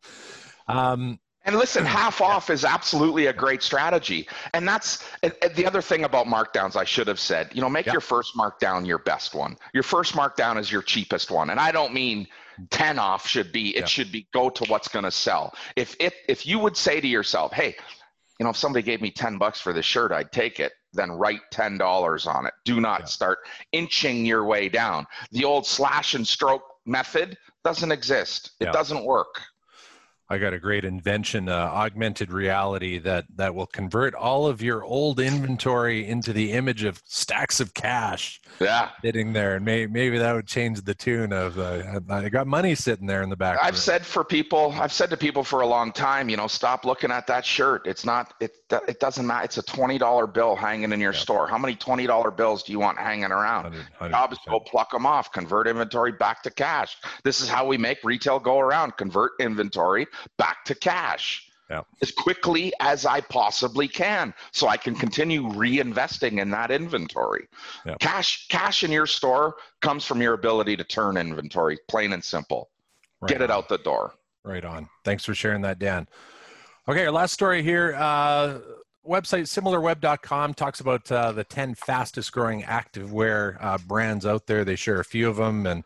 [0.69, 1.89] um, and listen, hmm.
[1.89, 4.29] half off is absolutely a great strategy.
[4.53, 7.51] And that's the other thing about markdowns I should have said.
[7.55, 7.95] You know, make yep.
[7.95, 9.57] your first markdown your best one.
[9.73, 11.51] Your first markdown is your cheapest one.
[11.51, 12.65] And I don't mean hmm.
[12.71, 16.15] 10 off should be it should be go to what's going to sell if it
[16.27, 17.77] if you would say to yourself hey
[18.39, 21.13] you know if somebody gave me 10 bucks for this shirt i'd take it then
[21.13, 23.41] write $10 on it do not start
[23.73, 29.43] inching your way down the old slash and stroke method doesn't exist it doesn't work
[30.29, 34.83] I got a great invention, uh, augmented reality that that will convert all of your
[34.83, 38.41] old inventory into the image of stacks of cash.
[38.59, 41.59] Yeah, sitting there, and may, maybe that would change the tune of.
[41.59, 43.59] Uh, I got money sitting there in the back.
[43.63, 43.81] I've room.
[43.81, 47.13] said for people, I've said to people for a long time, you know, stop looking
[47.13, 47.87] at that shirt.
[47.87, 48.35] It's not.
[48.41, 48.57] It
[48.89, 49.45] it doesn't matter.
[49.45, 51.21] It's a twenty dollar bill hanging in your yeah.
[51.21, 51.47] store.
[51.47, 53.65] How many twenty dollar bills do you want hanging around?
[53.65, 56.97] 100, Job is go pluck them off, convert inventory back to cash.
[57.23, 58.97] This is how we make retail go around.
[58.97, 61.83] Convert inventory back to cash yeah.
[62.03, 67.49] as quickly as I possibly can so I can continue reinvesting in that inventory.
[67.85, 67.97] Yeah.
[67.99, 72.71] Cash cash in your store comes from your ability to turn inventory, plain and simple.
[73.21, 74.13] Right Get it out the door.
[74.45, 74.89] Right on.
[75.05, 76.07] Thanks for sharing that, Dan.
[76.89, 77.95] Okay, our last story here.
[77.99, 78.59] Uh,
[79.07, 84.65] website similarweb.com talks about uh, the 10 fastest growing activewear uh, brands out there.
[84.65, 85.85] They share a few of them and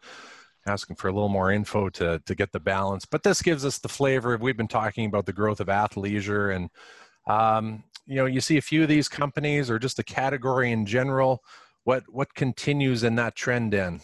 [0.67, 3.05] asking for a little more info to, to get the balance.
[3.05, 4.37] But this gives us the flavor.
[4.37, 6.71] We've been talking about the growth of athleisure and,
[7.27, 10.87] um, you know, you see a few of these companies or just the category in
[10.87, 11.43] general.
[11.85, 14.01] What, what continues in that trend in?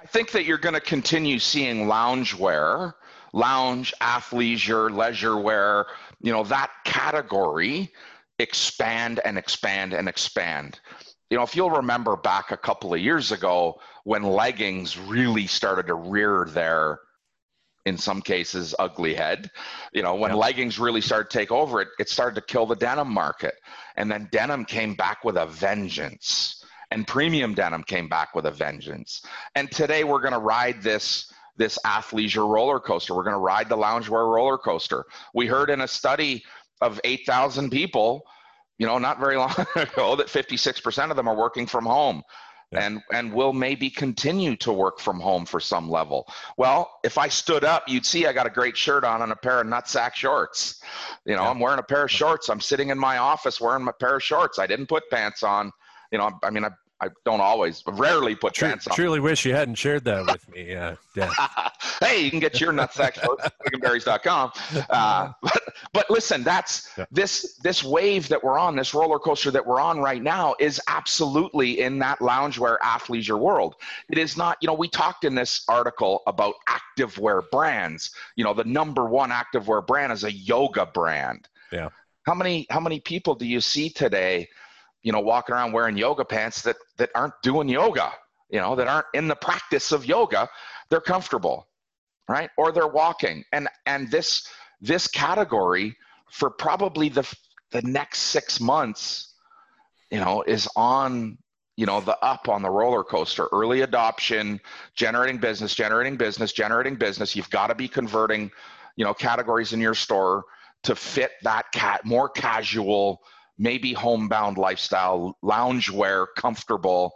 [0.00, 2.94] I think that you're going to continue seeing loungewear,
[3.32, 5.86] lounge, athleisure, leisure wear,
[6.20, 7.92] you know, that category
[8.38, 10.80] expand and expand and expand
[11.30, 15.88] you know, if you'll remember back a couple of years ago when leggings really started
[15.88, 17.00] to rear their,
[17.84, 19.50] in some cases, ugly head,
[19.92, 22.76] you know, when leggings really started to take over, it, it started to kill the
[22.76, 23.54] denim market.
[23.96, 26.64] And then denim came back with a vengeance.
[26.92, 29.22] And premium denim came back with a vengeance.
[29.56, 33.14] And today we're going to ride this this athleisure roller coaster.
[33.14, 35.06] We're going to ride the loungewear roller coaster.
[35.32, 36.44] We heard in a study
[36.82, 38.26] of 8,000 people
[38.78, 42.22] you know, not very long ago that 56% of them are working from home.
[42.72, 42.84] Yeah.
[42.84, 46.26] and and will maybe continue to work from home for some level.
[46.56, 49.36] Well, if I stood up, you'd see I got a great shirt on and a
[49.36, 50.82] pair of nutsack shorts.
[51.24, 51.50] You know, yeah.
[51.50, 52.48] I'm wearing a pair of shorts.
[52.48, 54.58] I'm sitting in my office wearing my pair of shorts.
[54.58, 55.70] I didn't put pants on.
[56.10, 58.92] You know, I mean, I I don't always, rarely put Tr- pants on.
[58.92, 60.74] I truly wish you hadn't shared that with me.
[60.74, 60.96] Uh,
[62.00, 63.28] hey, you can get your nutsack at.
[64.88, 67.04] Uh, but, but listen, that's yeah.
[67.10, 70.80] this this wave that we're on, this roller coaster that we're on right now, is
[70.88, 73.74] absolutely in that loungewear athleisure world.
[74.08, 74.56] It is not.
[74.62, 78.10] You know, we talked in this article about activewear brands.
[78.36, 81.46] You know, the number one activewear brand is a yoga brand.
[81.70, 81.90] Yeah.
[82.22, 84.48] How many how many people do you see today?
[85.06, 88.10] You know, walking around wearing yoga pants that that aren't doing yoga,
[88.50, 90.48] you know, that aren't in the practice of yoga,
[90.88, 91.68] they're comfortable,
[92.28, 92.50] right?
[92.58, 93.44] Or they're walking.
[93.52, 94.48] And and this
[94.80, 95.96] this category
[96.28, 97.22] for probably the
[97.70, 99.34] the next 6 months,
[100.10, 101.38] you know, is on
[101.76, 104.60] you know the up on the roller coaster early adoption
[104.96, 108.50] generating business generating business generating business you've got to be converting
[108.96, 110.42] you know categories in your store
[110.82, 113.20] to fit that cat more casual
[113.58, 117.12] maybe homebound lifestyle, loungewear, comfortable,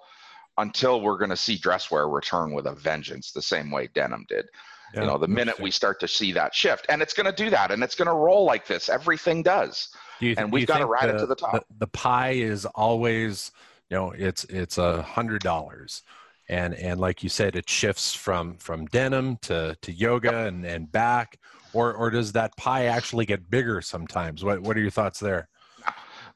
[0.59, 4.46] until we're going to see dresswear return with a vengeance, the same way denim did.
[4.92, 7.33] Yeah, you know, the minute we start to see that shift, and it's going to
[7.33, 8.88] do that, and it's going to roll like this.
[8.88, 11.53] Everything does, do and we've got to ride the, it to the top.
[11.53, 13.53] The, the pie is always,
[13.88, 16.03] you know, it's it's a hundred dollars
[16.50, 20.90] and and like you said it shifts from from denim to to yoga and and
[20.90, 21.38] back
[21.72, 25.48] or or does that pie actually get bigger sometimes what what are your thoughts there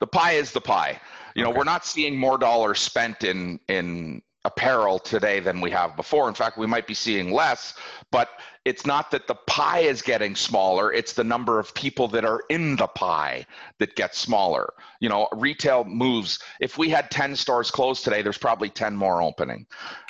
[0.01, 1.01] the pie is the pie.
[1.35, 1.59] You know, okay.
[1.59, 6.29] we're not seeing more dollars spent in in apparel today than we have before.
[6.29, 7.75] In fact, we might be seeing less,
[8.11, 8.29] but
[8.65, 12.43] it's not that the pie is getting smaller, it's the number of people that are
[12.51, 13.47] in the pie
[13.79, 14.73] that gets smaller.
[15.01, 16.39] You know, retail moves.
[16.61, 19.67] If we had 10 stores closed today, there's probably 10 more opening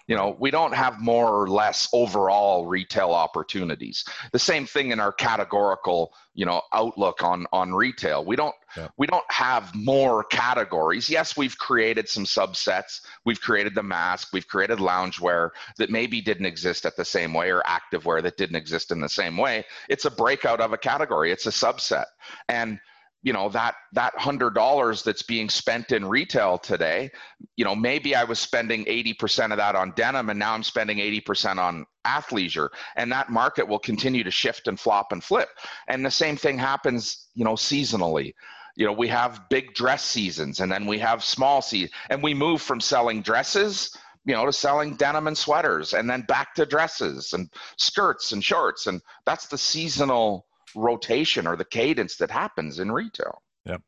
[0.07, 4.05] you know we don't have more or less overall retail opportunities.
[4.33, 8.25] The same thing in our categorical you know outlook on on retail.
[8.25, 8.89] We don't yeah.
[8.97, 11.09] we don't have more categories.
[11.09, 13.01] Yes we've created some subsets.
[13.25, 14.29] We've created the mask.
[14.33, 18.57] We've created loungewear that maybe didn't exist at the same way or activewear that didn't
[18.57, 19.65] exist in the same way.
[19.89, 21.33] It's a breakout of a category.
[21.33, 22.07] It's a subset.
[22.49, 22.79] And
[23.25, 27.11] you know that that hundred dollars that's being spent in retail today
[27.57, 30.99] you know maybe i was spending 80% of that on denim and now i'm spending
[30.99, 32.69] 80% on athleisure.
[32.97, 35.49] And that market will continue to shift and flop and flip.
[35.89, 38.35] And the same thing happens you know seasonally.
[38.77, 42.35] You know we have big dress seasons and then we have small seasons and we
[42.35, 46.67] move from selling dresses you know to selling denim and sweaters and then back to
[46.67, 48.87] dresses and skirts and shorts.
[48.87, 53.43] And that's the seasonal rotation or the cadence that happens in retail.
[53.67, 53.83] Yep.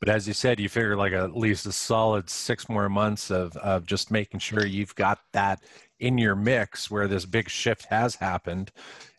[0.00, 3.56] But as you said you figure like at least a solid six more months of,
[3.58, 5.62] of just making sure you've got that
[6.00, 8.72] in your mix where this big shift has happened.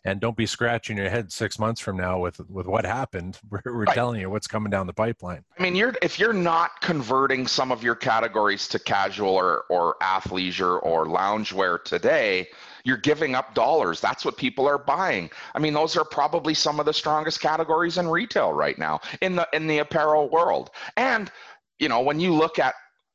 [0.04, 3.40] And don't be scratching your head six months from now with with what happened.
[3.50, 3.94] We're, we're right.
[3.94, 5.44] telling you what's coming down the pipeline.
[5.58, 9.96] I mean you're if you're not converting some of your categories to casual or or
[10.02, 12.48] athleisure or loungewear today
[12.84, 16.78] you're giving up dollars that's what people are buying i mean those are probably some
[16.78, 21.32] of the strongest categories in retail right now in the in the apparel world and
[21.78, 22.74] you know when you look at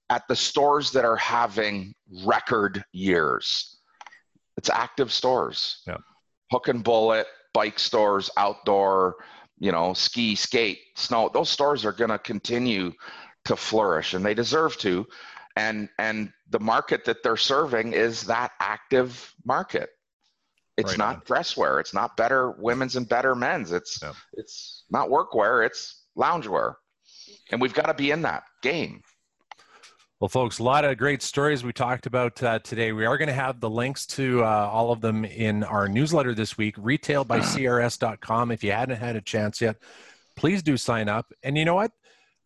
[0.10, 1.94] at the stores that are having
[2.26, 3.78] record years.
[4.58, 5.82] It's active stores.
[5.88, 5.98] Yeah.
[6.52, 9.16] Hook and bullet, bike stores, outdoor,
[9.60, 11.30] you know, ski, skate, snow.
[11.32, 12.92] Those stores are going to continue
[13.46, 15.06] to flourish and they deserve to.
[15.60, 19.90] And and the market that they're serving is that active market.
[20.78, 21.22] It's right not on.
[21.26, 21.82] dress wear.
[21.82, 23.74] It's not better women's and better men's.
[23.74, 24.14] It's yeah.
[24.34, 25.66] it's not workwear.
[25.66, 26.76] It's loungewear.
[27.52, 29.02] And we've got to be in that game.
[30.22, 32.94] Well, folks, a lot of great stories we talked about uh, today.
[32.94, 36.34] We are going to have the links to uh, all of them in our newsletter
[36.34, 38.52] this week, retailbycrs.com.
[38.52, 39.78] If you hadn't had a chance yet,
[40.36, 41.34] please do sign up.
[41.44, 41.92] And you know what?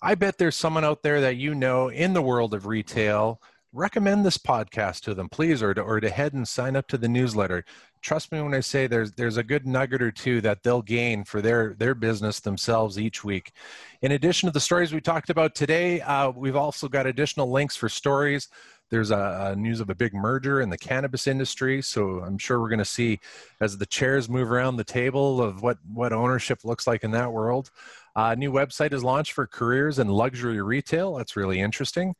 [0.03, 3.41] I bet there's someone out there that you know in the world of retail.
[3.71, 6.97] Recommend this podcast to them, please, or to, or to head and sign up to
[6.97, 7.63] the newsletter
[8.03, 11.23] trust me when I say there's there's a good nugget or two that they'll gain
[11.23, 13.53] for their their business themselves each week.
[14.01, 17.75] In addition to the stories we talked about today, uh, we've also got additional links
[17.75, 18.49] for stories.
[18.89, 22.59] There's a, a, news of a big merger in the cannabis industry, so I'm sure
[22.59, 23.19] we're going to see
[23.59, 27.31] as the chairs move around the table of what what ownership looks like in that
[27.31, 27.71] world.
[28.15, 31.15] A uh, new website is launched for careers in luxury retail.
[31.15, 32.13] That's really interesting.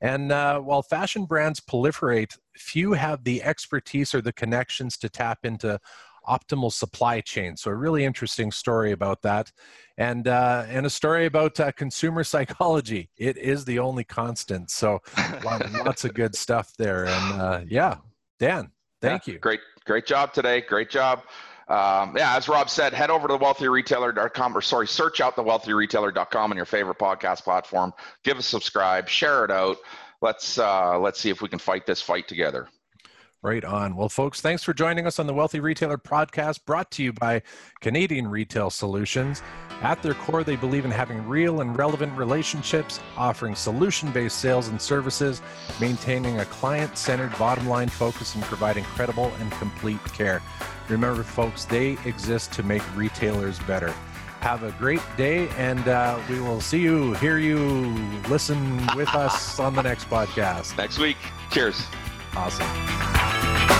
[0.00, 5.40] And uh, while fashion brands proliferate, few have the expertise or the connections to tap
[5.44, 5.78] into
[6.26, 7.56] optimal supply chain.
[7.56, 9.50] So a really interesting story about that,
[9.98, 13.10] and uh, and a story about uh, consumer psychology.
[13.16, 14.70] It is the only constant.
[14.70, 15.00] So
[15.44, 17.06] lots of good stuff there.
[17.06, 17.96] And uh, yeah,
[18.38, 18.70] Dan,
[19.00, 19.38] thank yeah, you.
[19.40, 20.60] Great, great job today.
[20.60, 21.22] Great job.
[21.70, 25.44] Um, yeah, as Rob said, head over to the wealthyretailer.com or sorry, search out the
[25.44, 27.94] wealthyretailer.com on your favorite podcast platform.
[28.24, 29.76] Give a subscribe, share it out.
[30.20, 32.68] Let's uh, let's see if we can fight this fight together.
[33.42, 33.96] Right on.
[33.96, 37.40] Well, folks, thanks for joining us on the Wealthy Retailer podcast brought to you by
[37.80, 39.40] Canadian Retail Solutions.
[39.80, 44.68] At their core, they believe in having real and relevant relationships, offering solution based sales
[44.68, 45.40] and services,
[45.80, 50.42] maintaining a client centered bottom line focus, and providing credible and complete care.
[50.90, 53.94] Remember, folks, they exist to make retailers better.
[54.40, 57.58] Have a great day, and uh, we will see you, hear you,
[58.28, 60.76] listen with us on the next podcast.
[60.78, 61.18] Next week.
[61.50, 61.84] Cheers.
[62.34, 63.79] Awesome.